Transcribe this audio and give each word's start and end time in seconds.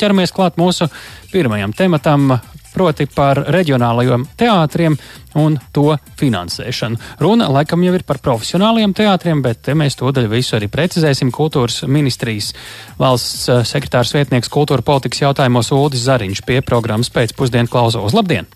Ķeramies 0.00 0.34
klāt 0.34 0.58
mūsu 0.60 0.88
pirmajam 1.32 1.74
tematam, 1.76 2.32
proti 2.78 3.08
par 3.10 3.40
reģionālajiem 3.50 4.26
teātriem 4.38 4.96
un 5.38 5.56
to 5.74 5.96
finansēšanu. 6.20 6.98
Runa 7.22 7.48
laikam 7.52 7.82
jau 7.84 7.94
ir 7.96 8.04
par 8.06 8.20
profesionāliem 8.24 8.94
teātriem, 8.96 9.42
bet 9.44 9.62
te 9.66 9.74
mēs 9.78 9.98
to 9.98 10.12
daļu 10.14 10.30
visu 10.32 10.56
arī 10.58 10.70
precizēsim. 10.72 11.32
Kultūras 11.34 11.82
ministrijas 11.88 12.52
valsts 13.00 13.48
eh, 13.48 13.64
sekretārs 13.68 14.14
vietnieks 14.16 14.52
kultūra 14.52 14.84
politikas 14.84 15.24
jautājumos 15.24 15.72
Uldis 15.74 16.06
Zariņš 16.06 16.44
pie 16.46 16.60
programmas 16.66 17.12
pēcpusdienu 17.14 17.70
klausos. 17.72 18.16
Labdien! 18.16 18.48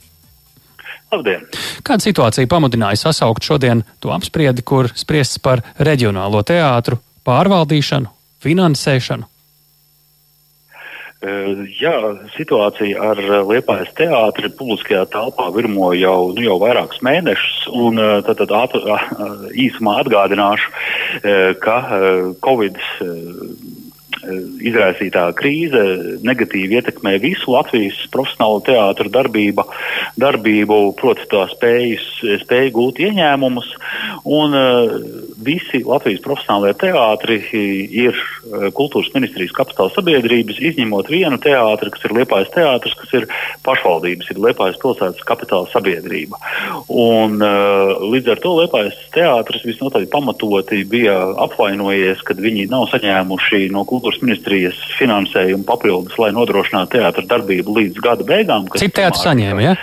Labdien! 1.13 1.45
Kāda 1.85 2.07
situācija 2.07 2.49
pamudināja 2.49 3.03
sasaukt 3.09 3.45
šodien 3.45 3.85
to 4.01 4.15
apspriedi, 4.15 4.65
kur 4.65 4.89
spriests 4.97 5.43
par 5.43 5.65
reģionālo 5.83 6.41
teātru 6.47 7.03
pārvaldīšanu, 7.29 8.09
finansēšanu? 8.43 9.32
Eh, 11.23 11.69
jā, 11.79 11.95
situācija 12.35 12.99
ar 13.13 13.21
eh, 13.23 13.45
Liepājas 13.47 13.93
teātri 13.95 14.49
publiskajā 14.59 15.05
telpā 15.13 15.53
virmo 15.55 15.93
jau, 15.95 16.33
nu, 16.35 16.43
jau 16.43 16.57
vairākus 16.59 16.99
mēnešus. 17.07 17.69
Un, 17.79 18.01
eh, 18.03 18.17
tad, 18.27 18.41
tad 18.41 18.55
ātr, 18.59 18.89
īsumā 19.67 20.01
atgādināšu, 20.03 20.75
ka 21.63 21.77
Covid 22.43 22.81
izraisītā 24.63 25.25
krīze 25.39 25.83
negatīvi 26.23 26.79
ietekmē 26.79 27.17
visu 27.23 27.55
Latvijas 27.55 27.99
profesionālo 28.15 28.61
teātru 28.67 29.11
darbību, 29.11 29.65
darbību 30.23 30.79
proti, 30.99 31.27
tā 31.31 31.47
spējas, 31.51 32.07
spēju 32.45 32.75
gūt 32.77 33.03
ieņēmumus. 33.03 33.73
Un, 34.39 34.55
visi 35.45 35.83
Latvijas 35.87 36.23
profesionālajie 36.25 36.77
teātri 36.81 37.39
ir 37.53 38.17
eh, 38.17 38.69
kultūras 38.75 39.11
ministrijas 39.15 39.55
kapitāla 39.57 39.93
sabiedrības, 39.95 40.61
izņemot 40.71 41.11
vienu 41.13 41.39
teātri, 41.43 41.93
kas 41.95 42.07
ir 42.07 42.15
Liepājas 42.17 42.53
teātris, 42.55 42.97
kas 42.99 43.15
ir 43.19 43.29
pašvaldības, 43.67 44.31
ir 44.33 44.43
Liepājas 44.43 44.81
pilsētas 44.83 45.27
kapitāla 45.29 45.71
sabiedrība. 45.73 46.41
Un, 46.89 47.39
eh, 47.43 47.95
līdz 48.15 48.35
ar 48.35 48.43
to 48.45 48.55
Liepājas 48.61 48.99
teātris 49.15 49.67
visnotaļ 49.69 50.09
pamatoti 50.13 50.83
bija 50.89 51.17
apvainojies, 51.47 52.23
kad 52.27 52.41
viņi 52.43 52.69
nav 52.73 52.89
saņēmuši 52.93 53.71
no 53.75 53.87
kultūras 53.89 54.23
ministrijas 54.25 54.79
finansējumu 54.99 55.67
papildus, 55.69 56.19
lai 56.23 56.33
nodrošinātu 56.37 56.99
teātra 56.99 57.27
darbību 57.37 57.81
līdz 57.81 58.05
gada 58.05 58.27
beigām. 58.27 58.71
Cik 58.79 58.97
teātris 58.99 59.27
saņēma? 59.27 59.69
Ja? 59.71 59.77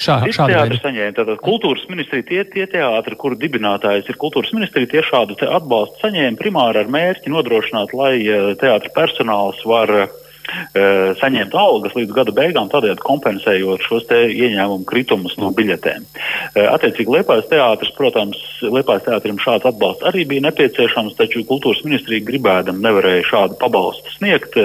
Šā, 0.00 0.16
teātri 0.32 0.78
saņēma. 0.80 1.12
Tātad 1.18 1.42
kultūras 1.44 1.84
ministrija, 1.90 2.24
tie, 2.28 2.40
tie 2.48 2.64
teātri, 2.72 3.18
kuru 3.20 3.36
dibinātājs 3.40 4.08
ir 4.08 4.16
kultūras 4.20 4.54
ministrija, 4.56 4.88
tie 4.88 5.04
šādu 5.04 5.36
atbalstu 5.44 6.06
saņēma 6.06 6.40
primāri 6.40 6.80
ar 6.80 6.88
mērķi 6.92 7.32
nodrošināt, 7.34 7.92
lai 7.96 8.14
eh, 8.24 8.50
teātra 8.60 8.94
personāls 8.96 9.60
var 9.68 9.92
uh, 10.06 10.19
saņemt 11.20 11.54
algas 11.58 11.94
līdz 11.98 12.14
gada 12.16 12.34
beigām, 12.34 12.70
tādējādi 12.72 13.04
kompensējot 13.04 13.84
šos 13.86 14.08
ieņēmumu 14.10 14.86
kritumus 14.88 15.36
no 15.40 15.50
biļetēm. 15.56 16.06
Attiecīgi 16.60 17.16
Liepājas 17.16 17.48
teātris, 17.50 17.92
protams, 17.96 18.40
Liepājas 18.64 19.06
teātrim 19.08 19.38
šāds 19.42 19.68
atbalsts 19.70 20.06
arī 20.08 20.26
bija 20.28 20.46
nepieciešams, 20.48 21.16
taču 21.18 21.44
kultūras 21.48 21.82
ministrija 21.86 22.24
gribēdam 22.26 22.80
nevarēja 22.82 23.26
šādu 23.30 23.58
pabalstu 23.60 24.14
sniegt 24.16 24.58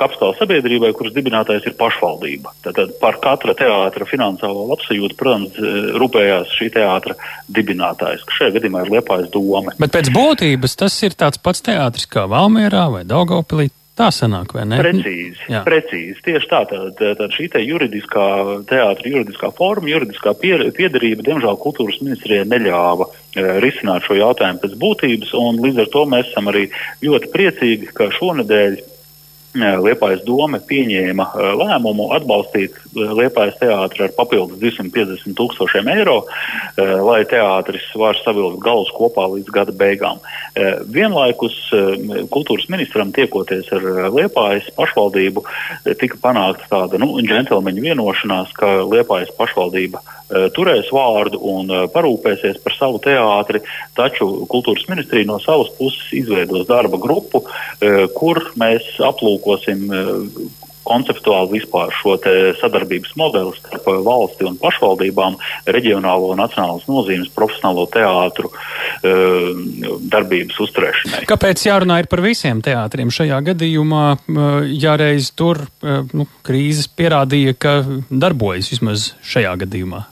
kapitāla 0.00 0.36
sabiedrībai, 0.38 0.92
kuras 0.96 1.14
dibinātājs 1.16 1.68
ir 1.70 1.76
pašvaldība. 1.80 2.54
Tātad 2.66 2.94
par 3.02 3.20
katra 3.22 3.54
teātra 3.58 4.08
finansiālo 4.08 4.66
labsajūtu, 4.72 5.18
protams, 5.18 5.58
rūpējās 6.00 6.54
šī 6.58 6.70
teātra 6.76 7.16
dibinātājs, 7.50 8.24
kas 8.28 8.40
šajā 8.40 8.56
gadījumā 8.58 8.84
ir 8.86 8.94
Liepājas 8.98 9.32
doma. 9.34 9.76
Bet 9.80 9.94
pēc 9.96 10.12
būtības 10.14 10.78
tas 10.80 10.96
ir 11.06 11.16
tāds 11.18 11.40
pats 11.42 11.64
teātris 11.66 12.08
kā 12.10 12.26
Valmierā 12.30 12.88
vai 12.92 13.04
Daugavpilī. 13.08 13.70
Tā 13.98 14.06
sanāk, 14.14 14.54
vai 14.56 14.62
ne? 14.70 14.78
Precīzi, 14.80 15.48
Jā. 15.50 15.60
precīzi. 15.66 16.20
Tieši 16.24 16.48
tā, 16.48 16.60
tad, 16.70 17.00
tad 17.18 17.34
šī 17.34 17.48
te 17.52 17.60
juridiskā 17.64 18.26
teātra, 18.70 19.10
juridiskā 19.12 19.50
forma, 19.56 19.90
juridiskā 19.90 20.32
piedarība, 20.40 21.26
diemžēl 21.26 21.58
kultūras 21.60 21.98
ministrijai 22.00 22.46
neļāva 22.48 23.08
e, 23.10 23.44
risināt 23.64 24.06
šo 24.06 24.16
jautājumu 24.16 24.62
pēc 24.62 24.78
būtības, 24.80 25.34
un 25.42 25.60
līdz 25.66 25.82
ar 25.84 25.90
to 25.92 26.06
mēs 26.14 26.30
esam 26.30 26.48
arī 26.52 26.68
ļoti 27.04 27.32
priecīgi, 27.34 27.92
ka 27.98 28.08
šonadēļ 28.16 28.80
Liepājas 29.50 30.20
doma 30.22 30.60
pieņēma 30.62 31.24
lēmumu 31.58 32.12
atbalstīt 32.14 32.76
Liepājas 32.94 33.58
teātri 33.60 34.06
ar 34.06 34.14
papildus 34.16 34.58
250 34.62 35.36
tūkstošiem 35.38 35.90
eiro, 35.94 36.18
lai 37.06 37.20
teātris 37.30 37.86
var 37.98 38.18
savilkt 38.18 38.60
galus 38.64 38.90
kopā 38.96 39.26
līdz 39.34 39.52
gada 39.54 39.74
beigām. 39.76 40.20
Vienlaikus 40.90 41.56
kultūras 42.34 42.68
ministram 42.72 43.12
tiekoties 43.16 43.70
ar 43.76 43.86
Liepājas 44.14 44.70
pašvaldību 44.76 45.44
tika 46.00 46.18
panākta 46.22 46.70
tāda 46.70 47.00
nu, 47.02 47.12
džentlmeņa 47.22 47.86
vienošanās, 47.90 48.56
ka 48.58 48.80
Liepājas 48.90 49.30
pašvaldība 49.38 50.02
turēs 50.54 50.90
vārdu 50.94 51.40
un 51.52 51.70
parūpēsies 51.90 52.60
par 52.62 52.74
savu 52.76 53.00
teātri, 53.02 53.62
taču 53.98 54.28
kultūras 54.50 54.86
ministrija 54.90 55.26
no 55.26 55.40
savas 55.42 55.72
puses 55.78 56.06
izveidos 56.14 56.68
darba 56.70 57.00
grupu, 57.02 57.42
kur 58.14 58.42
mēs 58.60 58.86
aplūkosim 59.02 59.86
eh, 59.90 60.10
konceptuāli 60.90 61.60
vispār 61.60 61.94
šo 61.94 62.16
sadarbības 62.60 63.14
modeli 63.20 63.54
starp 63.58 63.88
valsti 64.04 64.48
un 64.48 64.58
pašvaldībām, 64.60 65.38
reģionālo 65.70 66.32
un 66.34 66.42
nacionālas 66.42 66.86
nozīmes 66.90 67.30
profesionālo 67.36 67.86
teātru 67.92 68.50
uh, 68.50 68.60
darbības 70.12 70.60
uzturēšanai. 70.66 71.24
Kāpēc 71.30 71.64
jārunā 71.70 72.00
par 72.10 72.24
visiem 72.24 72.62
teātriem 72.64 73.12
šajā 73.14 73.40
gadījumā, 73.52 74.04
uh, 74.18 74.48
ja 74.70 74.96
reiz 75.00 75.30
tur 75.36 75.62
nu, 75.80 76.26
krīzes 76.46 76.88
pierādīja, 76.96 77.56
ka 77.60 77.74
darbojas 78.10 78.70
vismaz 78.72 79.12
šajā 79.26 79.54
gadījumā? 79.64 80.04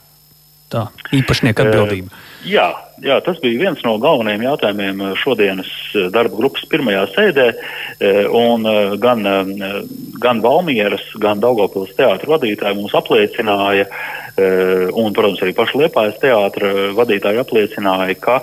Tā 0.69 0.89
īpašnieka 1.17 1.65
atbildība. 1.65 2.13
Jā, 2.49 2.69
Jā, 2.99 3.19
tas 3.23 3.39
bija 3.39 3.61
viens 3.61 3.83
no 3.87 3.95
galvenajiem 4.03 4.43
jautājumiem 4.43 5.03
eh, 5.05 5.11
šodienas 5.21 5.69
eh, 5.95 6.09
darba 6.15 6.39
grupas 6.41 6.65
pirmajā 6.71 7.05
sēdē. 7.13 7.47
Eh, 8.03 8.31
gan, 9.03 9.23
gan 10.23 10.41
Valmieras, 10.43 11.05
gan 11.23 11.43
Daugopils 11.43 11.95
teātra 11.99 12.35
vadītāji 12.35 12.79
mums 12.79 12.95
apliecināja, 12.99 13.87
un, 14.39 15.11
protams, 15.17 15.41
arī 15.43 15.51
paši 15.57 15.81
Liepājas 15.81 16.21
teātra 16.23 16.69
vadītāji 16.95 17.41
apliecināja, 17.43 18.15
ka 18.23 18.37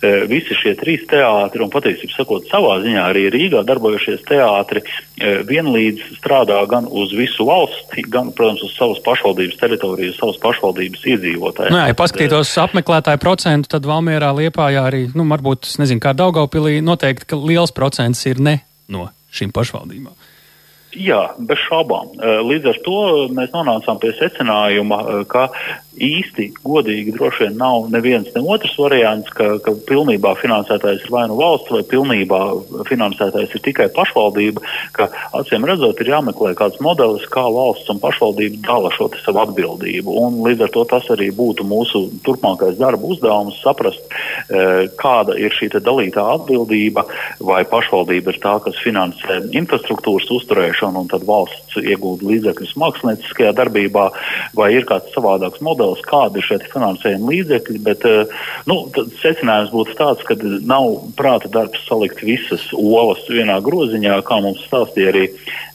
visi 0.00 0.56
šie 0.56 0.74
trīs 0.80 1.02
teātri, 1.10 1.62
un 1.64 1.70
patiesībā 1.72 2.14
sakot, 2.14 2.46
savā 2.50 2.78
ziņā 2.84 3.02
arī 3.10 3.26
Rīgā 3.32 3.62
darbojušies 3.68 4.22
teātri, 4.28 4.82
vienlīdz 5.48 6.16
strādā 6.16 6.58
gan 6.70 6.88
uz 6.88 7.12
visu 7.16 7.44
valsti, 7.48 8.06
gan, 8.08 8.32
protams, 8.36 8.64
uz 8.64 8.72
savas 8.78 9.02
pašvaldības 9.04 9.60
teritorijas, 9.60 10.16
savas 10.20 10.40
pašvaldības 10.40 11.04
iedzīvotājiem. 11.14 11.76
Nē, 11.76 11.84
ja 11.92 11.98
paskatītos 11.98 12.54
apmeklētāju 12.64 13.20
procentu, 13.20 13.74
tad 13.76 13.88
Valmierā, 13.88 14.32
Liepājā 14.36 14.86
arī, 14.88 15.04
nu, 15.16 15.28
varbūt, 15.28 15.68
es 15.68 15.80
nezinu, 15.82 16.00
kā 16.02 16.14
Daugaupilī, 16.16 16.78
noteikti, 16.84 17.28
ka 17.32 17.40
liels 17.40 17.74
procents 17.76 18.24
ir 18.30 18.40
ne 18.40 18.60
no 18.90 19.10
šīm 19.36 19.52
pašvaldībām. 19.54 20.29
Jā, 20.90 21.20
bez 21.46 21.60
šaubām. 21.68 22.16
Līdz 22.18 22.72
ar 22.72 22.78
to 22.82 23.00
mēs 23.30 23.52
nonācām 23.54 24.00
pie 24.02 24.10
secinājuma, 24.18 24.98
ka 25.30 25.46
īsti 26.00 26.46
godīgi 26.64 27.14
droši 27.14 27.44
vien 27.44 27.58
nav 27.60 27.88
neviens 27.92 28.30
ne 28.34 28.42
otrs 28.42 28.74
variants, 28.80 29.30
ka, 29.36 29.58
ka 29.62 29.74
pilnībā 29.86 30.32
finansētājs 30.40 31.04
ir 31.04 31.12
vai 31.14 31.26
nu 31.30 31.36
valsts, 31.38 31.70
vai 31.70 31.82
pilnībā 31.86 32.40
finansētājs 32.88 33.54
ir 33.54 33.64
tikai 33.66 33.86
pašvaldība, 33.94 34.64
ka 34.96 35.10
acīm 35.38 35.66
redzot 35.68 36.00
ir 36.02 36.12
jāmeklē 36.14 36.54
kāds 36.58 36.80
modelis, 36.82 37.26
kā 37.30 37.44
valsts 37.54 37.90
un 37.92 38.00
pašvaldība 38.02 38.62
dala 38.66 38.92
šo 38.96 39.10
savu 39.20 39.44
atbildību. 39.44 40.16
Un 40.24 40.40
līdz 40.46 40.66
ar 40.66 40.74
to 40.74 40.86
tas 40.90 41.06
arī 41.14 41.30
būtu 41.36 41.66
mūsu 41.68 42.06
turpmākais 42.26 42.80
darba 42.80 43.12
uzdevums 43.14 43.60
saprast, 43.62 44.02
e, 44.48 44.88
kāda 45.00 45.36
ir 45.38 45.54
šī 45.54 45.70
dalītā 45.78 46.24
atbildība, 46.34 47.04
vai 47.44 47.62
pašvaldība 47.68 48.34
ir 48.34 48.40
tā, 48.42 48.56
kas 48.64 48.78
finansē 48.82 49.42
infrastruktūras 49.54 50.30
uzturēšanu, 50.34 50.79
un 50.88 51.08
tad 51.10 51.24
valsts 51.28 51.78
iegūda 51.80 52.26
līdzekļus 52.26 52.76
mākslinieckajā 52.80 53.52
darbībā, 53.58 54.06
vai 54.58 54.70
ir 54.76 54.86
kāds 54.88 55.12
savādāks 55.14 55.62
modelis, 55.64 56.02
kādi 56.06 56.40
ir 56.40 56.48
šie 56.48 56.60
finansējuma 56.72 57.30
līdzekļi, 57.32 57.80
bet 57.86 58.06
eh, 58.08 58.36
nu, 58.70 58.82
secinājums 59.22 59.72
būtu 59.74 59.96
tāds, 59.98 60.24
ka 60.26 60.36
nav 60.40 60.90
prāta 61.18 61.50
darbs 61.52 61.82
salikt 61.88 62.22
visas 62.26 62.64
olas 62.76 63.22
vienā 63.30 63.60
groziņā, 63.64 64.20
kā 64.26 64.40
mums 64.44 64.62
stāstīja 64.68 65.12
arī 65.14 65.26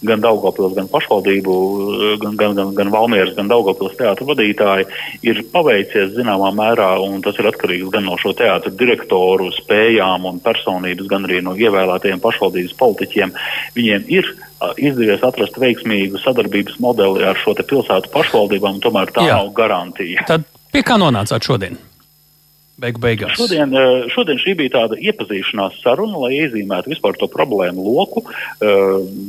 gan 0.06 0.22
Daugopils, 0.22 0.76
gan 0.78 0.90
pašvaldību, 0.92 1.56
eh, 1.56 2.18
gan, 2.22 2.38
gan, 2.40 2.56
gan, 2.58 2.74
gan 2.78 2.94
Valmieras, 2.94 3.36
gan 3.38 3.50
Daugopils 3.52 3.98
teātra 4.00 4.28
vadītāji, 4.28 4.90
ir 5.26 5.44
paveicies 5.54 6.16
zināmā 6.18 6.52
mērā, 6.56 6.92
un 7.06 7.22
tas 7.26 7.38
ir 7.42 7.50
atkarīgs 7.50 7.92
gan 7.94 8.08
no 8.10 8.18
šo 8.22 8.36
teātra 8.38 8.74
direktoru 8.74 9.52
spējām 9.56 10.28
un 10.30 10.42
personības, 10.44 11.10
gan 11.12 11.28
arī 11.28 11.42
no 11.46 11.56
ievēlētajiem 11.58 12.22
pašvaldības 12.24 12.76
politiķiem. 12.80 13.34
Viņiem 13.78 14.12
ir 14.14 14.36
izdevies 14.78 15.24
atrast 15.26 15.58
veiksmīgu 15.62 16.22
sadarbības 16.24 16.80
modeli 16.84 17.26
ar 17.28 17.40
šo 17.42 17.56
pilsētu 17.58 18.12
pašvaldībām, 18.14 18.80
tomēr 18.84 19.12
tā 19.16 19.28
Jā. 19.28 19.42
nav 19.42 19.52
garantija. 19.58 20.26
Tad 20.30 20.48
pie 20.74 20.84
kā 20.86 21.00
nonācāt 21.02 21.48
šodien? 21.48 21.78
Beigu 22.76 23.00
beigās. 23.00 23.38
Šodien, 23.40 23.72
eh, 23.72 24.10
šodien 24.12 24.36
šī 24.36 24.52
bija 24.60 24.74
tāda 24.74 24.98
iepazīšanās 25.00 25.78
saruna, 25.80 26.18
lai 26.26 26.42
iezīmētu 26.42 26.92
vispār 26.92 27.16
to 27.16 27.30
problēmu 27.32 27.80
loku. 27.80 28.26
Eh, 28.28 28.68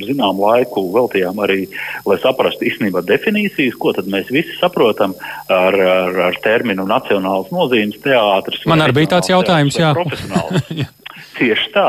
zinām 0.03 0.41
laiku 0.43 0.83
veltījām 0.91 1.39
arī, 1.47 1.69
lai 2.05 2.17
saprastu 2.19 2.67
īstenībā 2.67 3.05
definīcijas, 3.07 3.79
ko 3.79 3.93
tad 3.93 4.11
mēs 4.11 4.35
visi 4.35 4.59
saprotam 4.59 5.15
ar, 5.49 5.79
ar, 5.79 6.21
ar 6.27 6.41
terminu 6.43 6.89
nacionāls 6.91 7.55
nozīmes 7.55 8.03
teātris. 8.03 8.67
Man 8.67 8.83
arī 8.83 8.99
bija 8.99 9.15
tāds 9.15 9.31
jautājums, 9.31 9.79
jā. 9.79 9.95
Profesionāls. 9.95 10.91
Tieši 11.39 11.71
tā. 11.75 11.89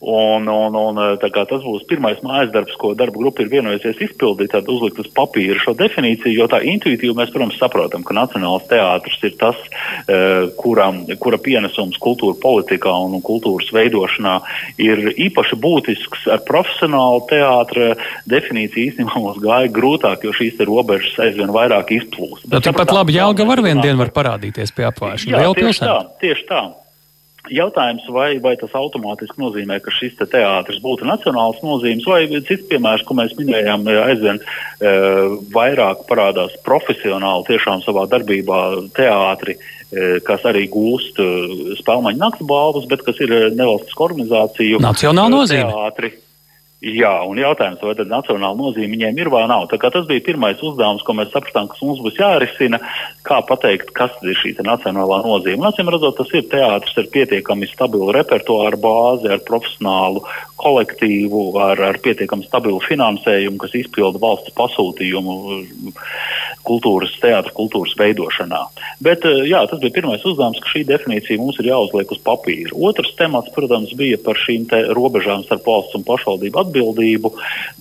Un, 0.00 0.48
un, 0.50 0.76
un 0.78 1.00
tas 1.18 1.62
būs 1.62 1.86
pirmais 1.90 2.20
mājas 2.24 2.52
darbs, 2.54 2.76
ko 2.78 2.92
darba 2.98 3.18
grupa 3.20 3.42
ir 3.42 3.50
vienojusies 3.52 4.00
izpildīt, 4.08 4.52
tad 4.54 4.68
uzlikt 4.70 5.00
uz 5.02 5.10
papīra 5.14 5.58
šo 5.62 5.74
definīciju, 5.78 6.34
jo 6.34 6.48
tā 6.50 6.60
intuitīvi 6.66 7.14
mēs, 7.18 7.32
protams, 7.34 7.58
saprotam, 7.60 8.04
ka 8.06 8.16
Nacionāls 8.16 8.66
teātris 8.70 9.18
ir 9.26 9.36
tas, 9.40 9.58
eh, 10.06 10.48
kura, 10.58 10.90
kura 11.22 11.40
pienesums 11.42 11.98
kultūra 12.02 12.38
politikā 12.42 12.94
un 13.04 13.22
kultūras 13.22 13.70
veidošanā 13.74 14.38
ir 14.82 15.12
īpaši 15.14 15.58
būtisks. 15.58 16.26
Ar 16.32 16.42
profesionālu 16.46 17.24
teātra 17.30 17.94
definīciju 18.30 18.92
īstenībā 18.92 19.22
mums 19.22 19.42
gāja 19.42 19.70
grūtāk, 19.72 20.26
jo 20.26 20.34
šīs 20.34 20.58
robežas 20.66 21.18
aizvien 21.22 21.52
vairāk 21.54 21.94
izplūst. 21.98 22.48
Tāpat 22.50 22.92
labi, 22.94 23.18
Jālga 23.18 23.46
var 23.48 23.62
vien 23.64 23.80
dienu 23.82 24.02
var 24.02 24.12
parādīties 24.14 24.74
pie 24.74 24.88
apvēršana. 24.90 25.42
Jā, 25.42 25.54
tieši 25.58 25.84
tā, 25.86 25.98
tieši 26.22 26.46
tā. 26.50 26.62
Jautājums, 27.54 28.04
vai, 28.12 28.38
vai 28.42 28.54
tas 28.60 28.74
automātiski 28.76 29.40
nozīmē, 29.40 29.78
ka 29.84 29.92
šis 29.94 30.18
te 30.18 30.26
teātris 30.30 30.80
būtu 30.84 31.08
nacionāls 31.08 31.60
nozīmes, 31.64 32.06
vai 32.08 32.26
cits 32.46 32.68
piemērs, 32.70 33.04
ko 33.08 33.16
mēs 33.18 33.34
minējām, 33.38 33.86
aizvien 34.04 34.40
e, 34.40 34.92
vairāk 35.54 36.04
parādās 36.10 36.54
profesionāli 36.66 37.48
tiešām 37.48 37.82
savā 37.86 38.06
darbībā 38.12 38.62
teātri, 38.98 39.56
e, 39.56 40.20
kas 40.26 40.46
arī 40.48 40.66
gūst 40.72 41.20
e, 41.22 41.28
spēlmaņu 41.80 42.22
nakts 42.22 42.46
balvas, 42.48 42.88
bet 42.90 43.04
kas 43.06 43.20
ir 43.24 43.34
nevalstisku 43.56 44.08
organizāciju 44.10 44.82
Nacionāla 44.84 45.38
nozīme. 45.38 45.68
Teātri. 45.72 46.14
Jā, 46.78 47.10
un 47.26 47.34
jautājums, 47.40 47.80
vai 47.82 47.96
tad 47.98 48.06
nacionāla 48.06 48.54
nozīme 48.54 48.92
viņiem 48.92 49.16
ir 49.18 49.28
vai 49.34 49.40
nav. 49.50 49.64
Tas 49.66 50.04
bija 50.06 50.22
pirmais 50.28 50.60
uzdevums, 50.62 51.02
ko 51.02 51.16
mēs 51.18 51.32
sapratām, 51.32 51.66
kas 51.66 51.80
mums 51.82 51.98
būs 52.04 52.20
jārisina. 52.20 52.78
Kā 53.26 53.40
pateikt, 53.42 53.90
kas 53.98 54.14
ir 54.22 54.38
šī 54.38 54.52
nacionālā 54.62 55.18
nozīme? 55.24 55.66
Acīm 55.66 55.90
redzot, 55.90 56.20
tas 56.20 56.30
ir 56.38 56.46
teātris 56.46 56.94
ar 57.02 57.08
pietiekami 57.10 57.66
stabilu 57.66 58.14
repertuāru 58.14 58.78
bāzi, 58.78 59.26
ar 59.26 59.42
profesionālu 59.48 60.22
kolektīvu, 60.58 61.42
ar, 61.62 61.82
ar 61.82 61.98
pietiekami 62.02 62.46
stabilu 62.46 62.78
finansējumu, 62.86 63.58
kas 63.58 63.74
izpilda 63.78 64.22
valsts 64.22 64.54
pasūtījumu 64.54 65.34
kultūras, 66.68 67.14
teātris 67.22 67.54
kultūras 67.58 67.94
veidošanā. 67.98 68.62
Bet 69.02 69.26
jā, 69.26 69.64
tas 69.70 69.82
bija 69.82 69.96
pirmais 69.98 70.22
uzdevums, 70.26 70.62
ka 70.62 70.72
šī 70.76 70.84
definīcija 70.88 71.42
mums 71.42 71.58
ir 71.62 71.70
jāuzliek 71.72 72.14
uz 72.14 72.22
papīra. 72.22 72.74
Otrs 72.90 73.14
temats, 73.18 73.50
protams, 73.54 73.94
bija 73.98 74.18
par 74.22 74.38
šīm 74.38 74.66
robežām 74.94 75.42
starp 75.46 75.66
valsts 75.66 75.98
un 75.98 76.06
pašvaldību 76.06 76.67
atbildību, 76.68 77.32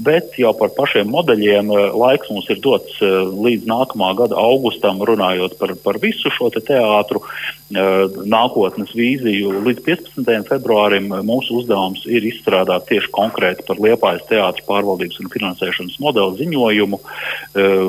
bet 0.03 0.37
jau 0.39 0.53
par 0.57 0.71
pašiem 0.75 1.09
modeļiem 1.11 1.71
eh, 1.71 1.83
laiks 1.97 2.31
mums 2.31 2.49
ir 2.53 2.61
dots 2.63 2.97
eh, 3.03 3.15
līdz 3.27 3.67
nākamā 3.69 4.13
gada 4.17 4.39
augustam, 4.39 5.01
runājot 5.05 5.57
par, 5.59 5.75
par 5.83 5.99
visu 6.01 6.31
šo 6.33 6.49
te 6.53 6.63
teātru 6.65 7.21
eh, 7.21 8.17
nākotnes 8.25 8.93
vīziju. 8.97 9.59
Līdz 9.67 9.83
15. 9.85 10.47
februārim 10.49 11.11
mūsu 11.27 11.61
uzdevums 11.61 12.05
ir 12.09 12.25
izstrādāt 12.27 12.87
tieši 12.89 13.11
konkrēti 13.15 13.65
par 13.67 13.81
Liepājas 13.83 14.25
teātras 14.29 14.65
pārvaldības 14.67 15.19
un 15.21 15.31
finansēšanas 15.33 15.99
modeli 16.03 16.39
ziņojumu, 16.41 16.99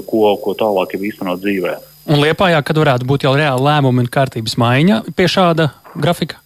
ko, 0.09 0.23
ko 0.43 0.55
tālāk 0.59 0.95
jau 0.95 1.01
īstenot 1.09 1.41
dzīvē. 1.43 1.77
Un 2.09 2.23
Liepājā, 2.23 2.61
kad 2.65 2.79
varētu 2.81 3.09
būt 3.09 3.27
jau 3.27 3.35
reāli 3.37 3.67
lēmumi 3.67 4.05
un 4.05 4.11
kārtības 4.13 4.57
maiņa 4.61 5.01
pie 5.17 5.27
šāda 5.29 5.71
grafika? 5.99 6.41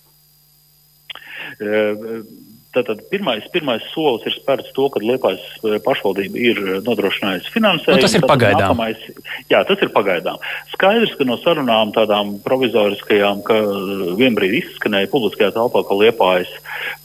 Tātad 2.72 3.02
pirmais, 3.12 3.44
pirmais 3.52 3.84
solis 3.92 4.24
ir 4.24 4.32
spērts 4.32 4.70
to, 4.72 4.86
ka 4.88 5.00
Liepājas 5.04 5.42
eh, 5.60 5.74
pašvaldība 5.84 6.38
ir 6.40 6.60
eh, 6.62 6.76
nodrošinājusi 6.86 7.50
finansējumu. 7.52 8.00
Nu, 8.00 8.04
tas 8.06 8.14
ir 8.16 8.24
pagaidām. 8.24 8.62
Nākamais, 8.62 9.02
jā, 9.52 9.58
tas 9.68 9.82
ir 9.84 9.90
pagaidām. 9.92 10.40
Skaidrs, 10.72 11.12
ka 11.18 11.26
no 11.28 11.36
sarunām 11.42 11.92
tādām 11.92 12.38
provizoriskajām, 12.46 13.42
ka 13.44 13.58
eh, 13.60 14.14
vienbrīd 14.16 14.56
izskanēja 14.62 15.10
publiskajā 15.12 15.52
telpā, 15.52 15.82
ka 15.84 15.98
Liepājas 16.00 16.54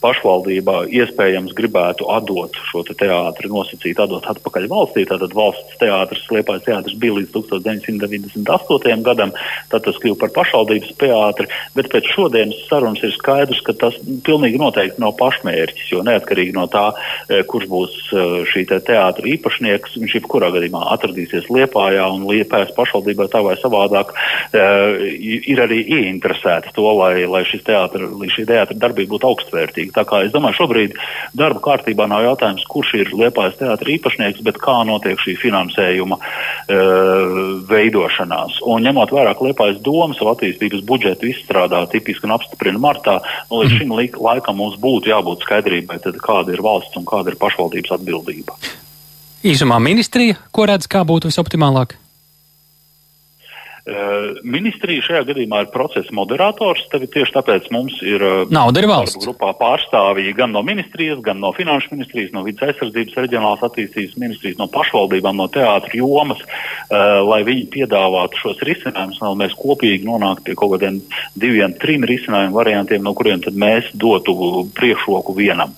pašvaldība 0.00 0.86
iespējams 0.88 1.52
gribētu 1.58 2.08
atdot 2.16 2.56
šo 2.70 2.80
te 2.88 2.96
teātri, 3.04 3.52
nosacīt, 3.52 4.00
atdot 4.00 4.24
atpakaļ 4.32 4.70
valstī. 4.72 5.04
Tātad 5.12 5.36
valsts 5.36 5.76
teātris, 5.82 6.24
Liepājas 6.32 6.64
teātris 6.64 6.96
bija 6.96 7.18
līdz 7.18 7.34
1998. 7.36 9.04
gadam, 9.04 9.36
tad 9.68 9.84
tas 9.84 10.00
kļuva 10.00 10.22
par 10.24 10.32
pašvaldības 10.40 10.96
teātri, 11.04 11.52
bet 11.76 11.92
pēc 11.92 12.08
šodienas 12.16 12.64
sarunas 12.72 13.04
ir 13.04 13.12
skaidrs, 13.20 13.60
ka 13.68 13.76
tas 13.84 14.00
pilnīgi 14.24 14.64
noteikti 14.64 15.04
nav 15.04 15.12
pašmērķis 15.20 15.57
mērķis. 15.58 15.90
Jo 15.92 16.02
neatkarīgi 16.06 16.54
no 16.56 16.66
tā, 16.70 16.86
e, 17.28 17.42
kurš 17.48 17.68
būs 17.70 17.96
e, 18.12 18.24
šī 18.48 18.64
te 18.70 18.80
teātra 18.88 19.28
īpašnieks, 19.34 19.96
viņš 20.00 20.16
jebkurā 20.20 20.50
gadījumā 20.54 20.84
atradīsies 20.94 21.50
Liepājā 21.52 22.06
un 22.14 22.26
Liepājas 22.28 22.74
pašvaldībā 22.76 23.28
tā 23.32 23.42
vai 23.44 23.56
savādāk 23.60 24.14
e, 24.52 24.64
ir 25.52 25.62
arī 25.64 25.82
ieinteresēti 25.98 26.74
to, 26.76 26.86
lai, 26.98 27.24
lai, 27.28 27.44
teātra, 27.44 28.10
lai 28.20 28.30
šī 28.32 28.46
teātra 28.48 28.78
darbība 28.78 29.16
būtu 29.16 29.30
augstvērtīga. 29.32 29.96
Tā 29.98 30.06
kā 30.08 30.22
es 30.26 30.34
domāju, 30.34 30.60
šobrīd 30.62 30.96
darba 31.38 31.62
kārtībā 31.64 32.08
nav 32.10 32.24
jautājums, 32.26 32.66
kurš 32.70 32.94
ir 33.02 33.14
Liepājas 33.18 33.58
teātra 33.60 33.94
īpašnieks, 33.96 34.44
bet 34.46 34.60
kā 34.62 34.76
notiek 34.88 35.20
šī 35.22 35.36
finansējuma 35.40 36.18
veidošanās. 37.68 38.60
Un 38.68 38.84
ņemot 38.86 39.12
vērā, 39.14 39.34
ka 39.36 39.46
Liepājas 39.46 39.80
doma 39.84 40.16
savu 40.16 40.34
attīstības 40.34 40.84
budžetu 40.88 41.30
izstrādā 41.30 41.80
tipiski 41.90 42.28
un 42.28 42.36
apstiprina 42.36 42.80
martā, 42.82 43.18
nu, 43.48 43.62
līdz 43.62 43.78
šim 43.78 43.94
laikam 43.96 44.58
mums 44.60 44.78
būtu 44.80 45.10
jābūt 45.12 45.46
skaidrībai, 45.48 45.98
tad 46.04 46.20
kāda 46.20 46.52
ir 46.52 46.62
valsts 46.64 47.00
un 47.00 47.08
kāda 47.08 47.32
ir 47.32 47.40
pašvaldības 47.40 47.96
atbildība. 47.96 48.58
Īsumā 49.48 49.78
ministrija, 49.80 50.36
ko 50.52 50.68
redz, 50.68 50.88
kā 50.90 51.04
būtu 51.08 51.30
visoptimālāk? 51.30 51.96
Eh, 53.88 54.40
ministrija 54.44 55.00
šajā 55.00 55.22
gadījumā 55.30 55.62
ir 55.64 55.68
procesa 55.72 56.12
moderators. 56.12 56.82
Tieši 56.92 57.32
tāpēc 57.32 57.70
mums 57.72 57.94
ir 58.04 58.20
eh, 58.20 58.50
nauda 58.52 58.82
ir 58.82 58.88
valsts. 58.90 59.16
Grupā 59.22 59.54
pārstāvji 59.56 60.34
gan 60.36 60.52
no 60.52 60.60
ministrijas, 60.66 61.22
gan 61.24 61.40
no 61.40 61.54
finanšu 61.56 61.94
ministrijas, 61.94 62.34
no 62.36 62.42
vidas 62.44 62.66
aizsardzības, 62.68 63.16
reģionālās 63.16 63.64
attīstības 63.64 64.18
ministrijas, 64.20 64.58
no 64.60 64.68
pašvaldībām, 64.74 65.40
no 65.40 65.46
teātra 65.52 65.94
jomas, 65.96 66.42
uh, 66.44 67.22
lai 67.24 67.40
viņi 67.46 67.64
piedāvātu 67.72 68.42
šos 68.42 68.60
risinājumus, 68.68 69.22
lai 69.24 69.32
mēs 69.44 69.56
kopīgi 69.56 70.04
nonāktu 70.04 70.50
pie 70.50 70.58
kaut 70.58 70.74
kādiem 70.74 71.00
diviem, 71.38 71.72
trim 71.80 72.04
risinājumu 72.08 72.58
variantiem, 72.58 73.02
no 73.04 73.14
kuriem 73.16 73.40
tad 73.44 73.56
mēs 73.56 73.88
dotu 73.96 74.66
priekšroku 74.76 75.36
vienam 75.38 75.72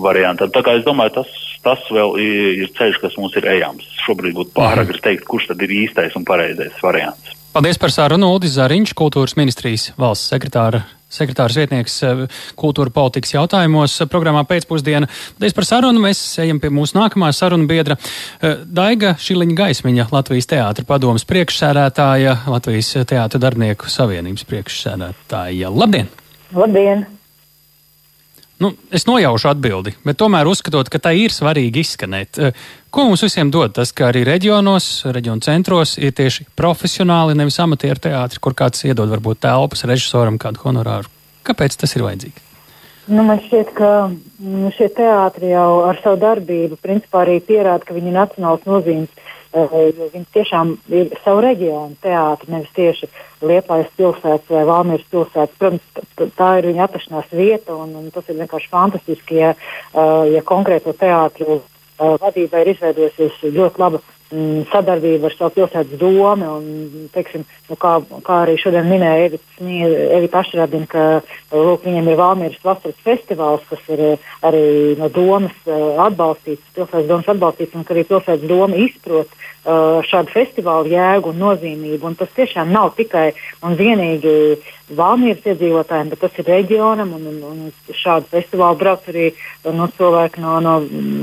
variantam. 0.00 0.52
Tā 0.54 0.64
kā 0.64 0.78
es 0.78 0.86
domāju, 0.86 1.20
tas, 1.20 1.49
tas 1.66 1.82
vēl 1.92 2.16
ir 2.22 2.70
ceļš, 2.76 3.02
kas 3.02 3.18
mums 3.20 3.36
ir 3.40 3.48
ejams. 3.56 3.88
Šobrīd 4.06 4.36
būtu 4.38 4.54
pāragri 4.56 4.96
mhm. 4.98 5.04
teikt, 5.06 5.28
kurš 5.30 5.50
tad 5.52 5.66
ir 5.66 5.76
īstais 5.84 6.16
un 6.18 6.26
pareizais 6.28 6.80
variants. 6.84 7.36
Paldies 7.50 7.80
par 7.82 7.90
sarunu. 7.90 8.28
Ulris 8.30 8.54
Zariņš, 8.54 8.94
kultūras 8.94 9.34
ministrijas 9.34 9.88
valsts 9.98 10.30
sekretāra. 10.30 10.84
Sekretārs 11.10 11.56
vietnieks 11.58 11.96
eh, 12.06 12.20
kultūra 12.54 12.92
politikas 12.94 13.32
jautājumos 13.34 13.96
programmā 14.12 14.44
pēcpusdiena. 14.46 15.08
Paldies 15.34 15.56
par 15.58 15.66
sarunu. 15.66 16.04
Mēs 16.04 16.22
ejam 16.38 16.62
pie 16.62 16.70
mūsu 16.70 16.94
nākamā 17.00 17.32
saruna 17.34 17.66
biedra. 17.66 17.98
Eh, 18.38 18.62
Daiga 18.62 19.16
Šiliņa 19.18 19.58
Gaismiņa, 19.64 20.10
Latvijas 20.14 20.46
teātra 20.54 20.86
padomas 20.86 21.26
priekšsēdētāja, 21.26 22.38
Latvijas 22.54 22.94
teātra 23.02 23.42
darbinieku 23.42 23.90
savienības 23.90 24.46
priekšsēdētāja. 24.46 25.74
Labdien! 25.74 26.14
Labdien! 26.54 27.08
Nu, 28.60 28.74
es 28.92 29.06
nojaušu 29.08 29.48
atbildi, 29.54 29.94
bet 30.04 30.18
tomēr 30.20 30.48
uzskatot, 30.50 30.90
ka 30.92 31.00
tā 31.00 31.14
ir 31.16 31.32
svarīgi 31.32 31.80
izskanēt. 31.80 32.40
Eh, 32.44 32.58
ko 32.92 33.06
mums 33.08 33.24
visiem 33.24 33.48
dod 33.48 33.72
tas, 33.78 33.92
ka 33.96 34.10
arī 34.10 34.20
reģionos, 34.28 34.90
reģionu 35.16 35.40
centros 35.46 35.96
ir 35.96 36.12
tieši 36.12 36.44
profesionāli, 36.60 37.38
nevis 37.40 37.56
amatieru 37.64 38.04
teātri, 38.10 38.42
kur 38.44 38.52
kāds 38.58 38.84
iedod 38.84 39.08
varbūt 39.08 39.40
telpas 39.48 39.86
režisoram 39.88 40.36
kādu 40.36 40.60
honorāru? 40.66 41.08
Kāpēc 41.48 41.80
tas 41.80 41.96
ir 41.96 42.04
vajadzīgs? 42.04 42.49
Nu, 43.08 43.22
man 43.24 43.40
šķiet, 43.42 43.72
ka 43.74 43.90
mm, 44.10 44.70
šie 44.76 44.90
teātri 44.94 45.54
jau 45.54 45.82
ar 45.88 45.98
savu 46.02 46.20
darbību 46.20 46.76
principā 46.82 47.24
arī 47.24 47.40
pierāda, 47.42 47.84
ka 47.86 47.96
viņi 47.96 48.12
ir 48.12 48.18
nacionāls 48.18 48.66
nozīmes 48.68 49.20
Eh, 49.50 49.72
viņi 49.98 50.28
tiešām 50.30 50.76
ir 50.94 51.08
savu 51.24 51.40
reģionu 51.42 51.96
teātri, 52.04 52.52
nevis 52.54 52.70
tieši 52.76 53.08
Liepājas 53.42 53.88
pilsētas 53.98 54.46
vai 54.46 54.62
Valmīras 54.68 55.08
pilsētas. 55.10 55.56
Protams, 55.58 56.36
tā 56.38 56.50
ir 56.60 56.68
viņa 56.70 56.84
atrašanās 56.86 57.32
vieta, 57.34 57.74
un, 57.74 57.96
un 57.98 58.12
tas 58.14 58.28
ir 58.30 58.38
vienkārši 58.38 58.70
fantastiski, 58.70 59.40
ja, 59.42 59.50
eh, 59.56 60.22
ja 60.36 60.44
konkrēto 60.46 60.94
teātru 60.94 61.58
eh, 61.58 61.64
vadībai 62.22 62.62
ir 62.62 62.72
izveidojusies 62.76 63.42
ļoti 63.58 63.82
laba 63.82 64.02
sadarbību 64.30 65.26
ar 65.26 65.34
savu 65.34 65.54
pilsētas 65.56 65.98
domu. 65.98 66.50
Un, 66.60 67.08
teiksim, 67.14 67.44
nu, 67.68 67.76
kā, 67.80 67.96
kā 68.26 68.42
arī 68.44 68.56
šodien 68.60 68.86
minēja 68.90 69.32
Evita 69.60 70.44
Ašradina, 70.44 70.86
ka 70.90 71.04
lūk, 71.50 71.84
viņiem 71.86 72.10
ir 72.12 72.20
Valmīras 72.20 72.62
vasaras 72.64 72.98
festivāls, 73.06 73.66
kas 73.70 73.82
ir 73.90 74.04
eh, 74.12 74.28
arī 74.46 74.64
no 75.00 75.10
domas 75.12 75.54
eh, 75.66 76.02
atbalstīts, 76.06 76.74
pilsētas 76.76 77.08
domas 77.10 77.30
atbalstīts, 77.34 77.74
un 77.74 77.86
ka 77.86 77.96
arī 77.96 78.06
pilsētas 78.06 78.46
doma 78.46 78.78
izprot 78.78 79.30
uh, 79.30 79.98
šādu 80.06 80.32
festivālu 80.32 80.92
jēgu 80.94 81.32
un 81.32 81.42
nozīmību. 81.42 82.06
Un 82.06 82.18
tas 82.18 82.30
tiešām 82.36 82.70
nav 82.72 82.94
tikai 82.98 83.30
un 83.66 83.74
vienīgi 83.78 84.36
Valmīras 84.96 85.44
iedzīvotājiem, 85.46 86.14
bet 86.14 86.22
tas 86.22 86.38
ir 86.38 86.48
reģionam, 86.50 87.12
un, 87.18 87.26
un, 87.30 87.42
un 87.50 87.98
šādu 87.98 88.30
festivālu 88.32 88.78
brauc 88.78 89.04
arī 89.10 89.28
no 89.66 89.90
cilvēki 89.98 90.42
no, 90.42 90.56
no, 90.64 90.78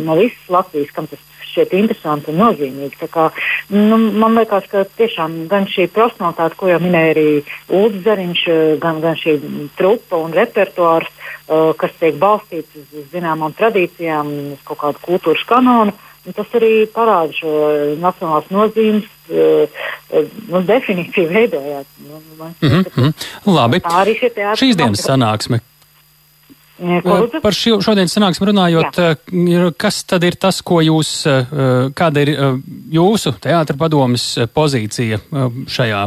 no 0.07 0.19
visas 0.19 0.51
Latvijas, 0.51 0.93
kam 0.95 1.09
tas 1.11 1.23
šķiet 1.57 1.73
interesanti 1.73 2.31
un 2.31 2.41
nozīmīgi. 2.43 3.09
Kā, 3.11 3.29
nu, 3.73 3.97
man 4.21 4.37
liekas, 4.37 4.67
ka 4.69 4.85
tiešām 4.97 5.47
gan 5.49 5.65
šī 5.69 5.87
profesionālitāte, 5.93 6.57
ko 6.59 6.69
jau 6.69 6.79
minēja 6.83 7.13
arī 7.15 7.27
Ulrichs 7.73 8.03
Zariņš, 8.05 8.43
gan, 8.83 9.01
gan 9.01 9.17
šī 9.17 9.37
trupa 9.79 10.21
un 10.21 10.35
repertuārs, 10.37 11.09
uh, 11.09 11.73
kas 11.79 11.95
tiek 11.99 12.19
balstīts 12.21 12.77
uz, 12.77 13.07
zināmām 13.13 13.55
tradīcijām, 13.57 14.33
uz 14.53 14.67
kaut 14.67 14.83
kādu 14.83 15.07
kultūras 15.07 15.47
kanonu. 15.49 15.95
Tas 16.35 16.49
arī 16.59 16.83
parāda 16.91 17.31
šo 17.31 17.51
nacionālās 18.03 18.49
nozīmes 18.51 19.07
uh, 19.31 19.85
nu, 20.51 20.59
definīciju 20.67 21.31
veidojāt. 21.31 21.87
Nu, 22.03 22.19
man, 22.37 22.53
mm 22.61 22.83
-hmm. 22.83 23.13
Labi. 23.47 23.79
Tā 23.79 24.03
arī 24.03 24.17
šī 24.19 24.33
Šīs 24.59 24.75
dienas 24.75 25.07
sanāksme? 25.07 25.63
Par 26.77 27.55
šo, 27.55 27.79
šodienas 27.81 28.13
sanāksmi 28.13 28.49
runājot, 28.51 28.99
Jā. 29.01 29.69
Kas 29.79 30.01
tad 30.07 30.25
ir 30.27 30.37
tas, 30.39 30.59
ko 30.65 30.79
jūs, 30.85 31.11
kāda 31.97 32.23
ir 32.23 32.31
jūsu 32.93 33.33
teātra 33.41 33.77
padomas 33.79 34.27
pozīcija 34.53 35.19
šajā 35.73 36.03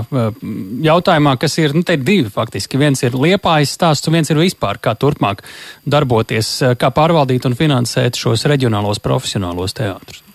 jautājumā, 0.87 1.37
kas 1.43 1.59
ir, 1.63 1.75
nu, 1.77 1.83
te 1.87 1.99
ir 1.99 2.07
divi 2.07 2.31
faktiski. 2.31 2.81
Viens 2.81 3.03
ir 3.07 3.19
liepājas 3.19 3.75
stāsts, 3.77 4.09
un 4.09 4.19
viens 4.21 4.31
ir 4.31 4.41
vispār, 4.41 4.79
kā 4.83 4.95
turpmāk 4.99 5.43
darboties, 5.91 6.57
kā 6.79 6.95
pārvaldīt 6.95 7.51
un 7.51 7.59
finansēt 7.59 8.21
šos 8.21 8.47
reģionālos 8.51 9.03
profesionālos 9.03 9.77
teātrus. 9.77 10.30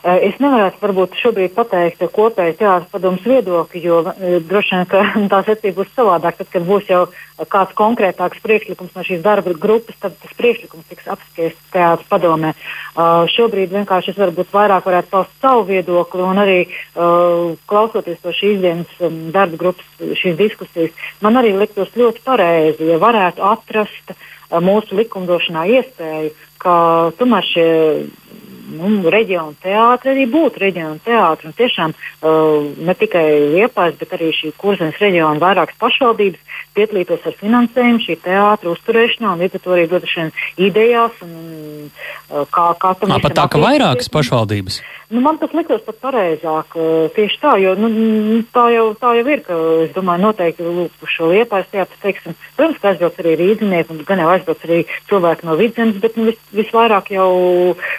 Eh, 0.00 0.30
es 0.30 0.38
nevarētu 0.40 0.80
varbūt 0.80 1.16
šobrīd 1.20 1.52
pateikt 1.52 2.00
kopēju 2.14 2.54
teātras 2.56 2.88
padomus 2.88 3.24
viedokli, 3.28 3.82
jo 3.84 3.98
eh, 4.08 4.38
droši 4.48 4.78
vien, 4.78 4.86
ka 4.88 5.02
tā 5.32 5.40
secība 5.44 5.82
būs 5.82 5.90
savādāk. 5.92 6.38
Tad, 6.38 6.48
kad 6.54 6.64
būs 6.64 6.88
jau 6.88 7.02
kāds 7.52 7.76
konkrētāks 7.76 8.40
priekšlikums 8.40 8.96
no 8.96 9.04
šīs 9.04 9.20
darba 9.24 9.52
grupas, 9.52 9.98
tad 10.00 10.16
tas 10.22 10.32
priekšlikums 10.38 10.88
tiks 10.88 11.10
apspriests 11.12 11.68
teātras 11.74 12.08
padomē. 12.08 12.54
Uh, 12.90 13.28
šobrīd 13.32 13.72
vienkārši 13.76 14.14
es 14.14 14.20
varbūt 14.20 14.52
vairāk 14.52 14.88
varētu 14.88 15.12
paust 15.12 15.36
savu 15.40 15.66
viedokli 15.68 16.24
un 16.24 16.40
arī 16.42 16.58
uh, 16.64 17.52
klausoties 17.70 18.20
to 18.24 18.32
šīs 18.36 18.60
dienas 18.64 18.92
um, 19.04 19.22
darba 19.32 19.60
grupas, 19.60 19.88
šīs 20.20 20.36
diskusijas, 20.40 21.06
man 21.24 21.40
arī 21.40 21.54
liktos 21.56 21.92
ļoti 21.96 22.24
pareizi, 22.24 22.90
ja 22.92 23.00
varētu 23.00 23.44
atrast 23.52 24.12
uh, 24.12 24.60
mūsu 24.64 25.00
likumdošanā 25.00 25.64
iespēju, 25.78 26.34
ka 26.60 26.74
tomēr 27.16 27.46
šie 27.48 27.68
nu, 28.70 29.10
reģionu 29.10 29.56
teātri 29.62 30.14
arī 30.14 30.26
būtu 30.30 30.62
reģionu 30.62 31.00
teātri. 31.04 31.50
Un 31.50 31.56
tiešām 31.58 31.94
uh, 31.94 32.70
ne 32.78 32.94
tikai 32.98 33.26
Liepājas, 33.56 33.98
bet 34.00 34.14
arī 34.16 34.30
šī 34.36 34.52
kurzemes 34.60 35.00
reģiona 35.02 35.42
vairākas 35.42 35.78
pašvaldības 35.80 36.56
piedalītos 36.76 37.26
ar 37.26 37.36
finansējumu 37.40 38.04
šī 38.04 38.16
teātra 38.24 38.72
uzturēšanā 38.74 39.34
un 39.34 39.44
līdz 39.44 39.58
ar 39.58 39.64
to 39.64 39.74
arī 39.76 39.88
dodašiem 39.90 40.32
idejās. 40.68 41.20
Un, 41.26 41.90
uh, 42.30 42.46
kā, 42.54 42.70
kā 42.80 42.94
tam 43.00 43.14
ir? 43.16 43.26
Pat 43.26 43.38
tā, 43.38 43.46
ka 43.50 43.62
vairākas 43.62 44.12
pašvaldības. 44.12 44.80
Nu, 45.10 45.20
man 45.24 45.40
tas 45.42 45.50
liktos 45.56 45.82
pat 45.82 45.96
pareizāk. 46.04 46.76
Uh, 46.78 47.08
tieši 47.16 47.40
tā, 47.42 47.56
jo 47.58 47.74
nu, 47.74 47.88
tā, 48.54 48.68
jau, 48.70 48.84
tā 48.94 49.16
jau 49.18 49.24
ir, 49.26 49.40
ka 49.42 49.56
es 49.82 49.90
domāju, 49.96 50.22
noteikti 50.28 50.66
lūk, 50.66 51.08
šo 51.10 51.32
Liepājas 51.32 51.66
teātri, 51.72 51.98
teiksim, 52.04 52.36
protams, 52.54 52.78
ka 52.78 52.92
aizbrauc 52.92 53.18
arī 53.18 53.32
rīznieki 53.40 53.90
un 53.90 54.04
gan 54.06 54.22
jau 54.22 54.28
aizbrauc 54.30 54.62
arī 54.68 54.84
cilvēki 55.10 55.48
no 55.48 55.56
vidzemes, 55.58 55.98
bet 56.04 56.18
nu, 56.20 56.28
vis, 56.30 56.38
visvairāk 56.54 57.10
jau, 57.16 57.30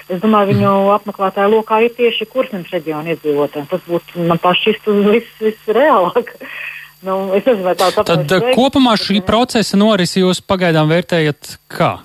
es 0.08 0.24
domāju, 0.24 0.54
viņu 0.62 0.92
apmeklētāju 0.96 1.56
lokā 1.58 1.82
ir 1.86 1.96
tieši 1.98 2.30
kursnes 2.32 2.70
reģiona 2.72 3.16
iedzīvotāji. 3.16 3.70
Tas 3.74 3.88
būtu 3.90 4.28
man 4.30 4.40
pašķistu 4.42 5.00
visreālāk. 5.42 6.36
Vis 6.38 6.52
Nu, 7.02 7.32
nezinu, 7.34 7.74
tā, 7.74 7.90
Tad 8.06 8.30
veiks, 8.30 8.54
kopumā 8.54 8.94
šī 9.00 9.24
procesa 9.26 9.78
norisi 9.80 10.22
jūs 10.22 10.44
pagaidām 10.46 10.90
vērtējat 10.92 11.56
kā? 11.72 11.96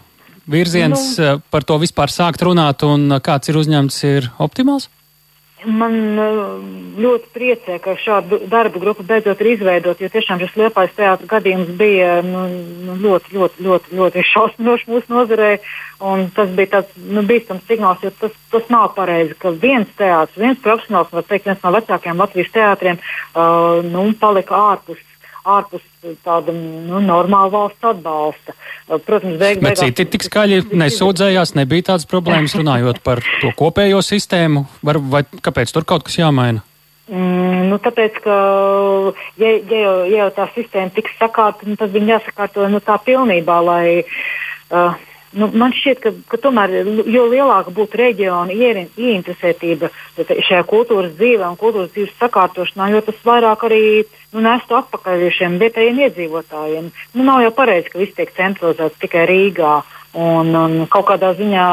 Virziens 0.49 1.17
nu, 1.19 1.41
par 1.53 1.67
to 1.69 1.77
vispār 1.83 2.13
sākt 2.13 2.45
runāt 2.47 2.85
un 2.87 3.19
kāds 3.21 3.51
ir 3.51 3.59
uzņemts 3.61 3.99
ir 4.09 4.31
optimāls? 4.41 4.89
Man 5.65 5.95
ļoti 7.01 7.31
priecē, 7.33 7.79
ka 7.81 7.95
šādu 7.97 8.43
darbu 8.53 8.81
grupu 8.83 9.07
beidzot 9.09 9.41
ir 9.41 9.55
izveidot, 9.55 10.03
jo 10.05 10.11
tiešām 10.13 10.43
šis 10.43 10.53
liepais 10.61 10.93
teātris 10.99 11.31
gadījums 11.31 11.71
bija 11.79 12.19
nu, 12.27 12.43
nu, 12.85 12.97
ļoti, 13.01 13.33
ļoti, 13.33 13.65
ļoti, 13.65 13.97
ļoti 13.97 14.25
šausminošs 14.35 14.85
mūsu 14.93 15.15
nozarē. 15.15 15.55
Tas 16.37 16.53
bija 16.59 16.75
tāds 16.75 17.01
nu, 17.01 17.25
bīstams 17.25 17.65
signāls, 17.71 18.05
jo 18.05 18.13
tas, 18.21 18.37
tas 18.53 18.69
nav 18.69 18.91
pareizi, 18.99 19.33
ka 19.41 19.55
viens 19.57 19.89
teātris, 19.97 20.43
viens 20.45 20.61
profesionāls, 20.61 21.09
var 21.17 21.25
teikt, 21.25 21.49
viens 21.49 21.65
no 21.65 21.73
vecākajiem 21.73 22.21
Latvijas 22.21 22.53
teātriem, 22.53 23.01
uh, 23.01 23.81
nu, 23.89 24.11
palika 24.21 24.61
ārpus 24.75 25.01
ārpus 25.47 25.85
tāda 26.27 26.55
nu, 26.55 27.01
normāla 27.03 27.51
valsts 27.53 27.91
atbalsta. 27.91 28.55
Protams, 28.87 29.39
beig, 29.41 29.61
beigās. 29.61 29.81
Bet 29.81 29.83
citi 29.83 30.07
tik 30.15 30.27
skaļi 30.27 30.63
nesūdzējās, 30.79 31.57
nebija 31.59 31.91
tādas 31.93 32.07
problēmas 32.11 32.57
runājot 32.61 33.03
par 33.07 33.23
to 33.43 33.53
kopējo 33.59 34.03
sistēmu, 34.05 34.67
var, 34.87 35.01
vai 35.03 35.25
kāpēc 35.27 35.75
tur 35.75 35.87
kaut 35.89 36.07
kas 36.07 36.19
jāmaina? 36.21 36.65
Mm, 37.07 37.69
nu, 37.71 37.79
tāpēc, 37.83 38.17
ka, 38.25 38.37
ja, 39.39 39.51
ja, 39.55 39.83
jau, 39.83 39.97
ja 40.11 40.25
jau 40.25 40.31
tā 40.41 40.49
sistēma 40.57 40.91
tiks 40.95 41.15
sakārta, 41.21 41.69
nu, 41.69 41.79
tad 41.79 41.93
viņi 41.95 42.17
jāsakārto 42.17 42.67
nu, 42.71 42.81
tā 42.83 42.97
pilnībā, 43.07 43.61
lai 43.63 43.85
uh, 44.03 44.97
Nu, 45.37 45.51
man 45.53 45.75
šķiet, 45.77 45.99
ka, 46.01 46.13
ka 46.33 46.39
tomēr 46.41 46.73
jo 47.13 47.27
lielāka 47.29 47.73
būtu 47.77 47.99
reģiona 48.01 48.55
ieinteresētība 48.57 49.91
šajā 50.17 50.63
kultūras 50.71 51.13
dzīvē 51.19 51.51
un 51.51 51.59
kultūras 51.61 51.91
dzīves 51.93 52.15
sakārtošanā, 52.23 52.89
jo 52.95 53.03
tas 53.05 53.19
vairāk 53.27 53.67
arī 53.69 53.83
nu, 54.33 54.41
nestu 54.47 54.79
atpakaļ 54.79 55.27
šiem 55.37 55.59
vietējiem 55.61 56.01
iedzīvotājiem. 56.07 56.89
Nu, 57.13 57.27
nav 57.29 57.43
jau 57.45 57.53
pareizi, 57.59 57.93
ka 57.93 58.01
viss 58.01 58.17
tiek 58.17 58.33
centralizēts 58.39 59.03
tikai 59.03 59.27
Rīgā. 59.29 59.77
Un, 60.17 60.55
un 60.57 60.87
kaut 60.89 61.11
kādā 61.11 61.35
ziņā, 61.37 61.67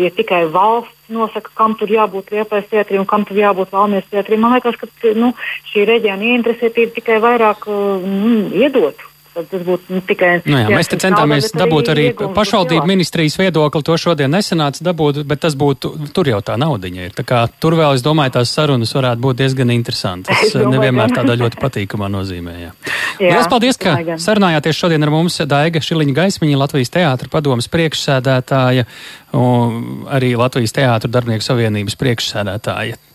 ja 0.00 0.10
tikai 0.16 0.46
valsts 0.48 1.12
nosaka, 1.12 1.52
kam 1.58 1.74
tur 1.76 1.90
jābūt 1.92 2.32
Liepais 2.32 2.70
teatrī 2.70 2.96
un 2.96 3.04
kam 3.04 3.26
tur 3.28 3.36
jābūt 3.36 3.74
Valmijas 3.74 4.08
teatrī, 4.08 4.38
man 4.40 4.56
liekas, 4.56 4.78
ka 4.80 5.12
nu, 5.18 5.34
šī 5.68 5.84
reģiona 5.90 6.30
ieinteresētība 6.30 6.96
tikai 6.96 7.20
vairāk 7.20 7.68
mm, 7.68 8.54
iedotu. 8.56 9.10
Tas 9.30 9.46
būtu 9.46 9.94
nu, 9.94 10.00
tikai. 10.02 10.30
Nu 10.42 10.58
jā, 10.58 10.64
jā, 10.66 10.78
mēs 10.80 10.88
te 10.90 10.96
centāmies 10.98 11.52
dabūt 11.54 11.90
arī, 11.92 12.06
arī 12.10 12.30
pašvaldību 12.34 12.86
ministrijas 12.90 13.36
viedokli. 13.38 13.84
To 13.86 13.98
šodien 14.00 14.32
nesanāca 14.34 14.82
dabūt, 14.88 15.20
bet 15.30 15.42
tas 15.44 15.54
būtu, 15.58 15.92
tur 16.16 16.30
jau 16.32 16.40
tā 16.44 16.56
naudiņa 16.60 17.06
ir. 17.06 17.14
Tā 17.14 17.24
kā 17.28 17.44
tur 17.62 17.76
vēl, 17.78 17.94
es 17.94 18.02
domāju, 18.02 18.34
tās 18.40 18.50
sarunas 18.56 18.94
varētu 18.96 19.22
būt 19.22 19.42
diezgan 19.42 19.70
interesantas. 19.74 20.54
Nevienmēr 20.74 21.14
tādā 21.14 21.38
ļoti 21.38 21.60
patīkamā 21.62 22.10
nozīmē. 22.10 22.56
Jā. 22.58 22.72
Jā, 23.20 23.30
Lielas 23.30 23.50
paldies, 23.52 23.78
ka 23.80 23.94
sarunājāties 24.20 24.82
šodien 24.82 25.06
ar 25.06 25.14
mums 25.14 25.38
Daiga 25.50 25.82
Šiliņa 25.84 26.16
Gaismiņa, 26.16 26.60
Latvijas 26.60 26.92
teātra 26.94 27.30
padomas 27.30 27.70
priekšsēdētāja, 27.70 28.86
arī 30.16 30.34
Latvijas 30.40 30.74
teātra 30.76 31.10
darbinieku 31.12 31.46
savienības 31.46 31.98
priekšsēdētāja. 32.00 33.00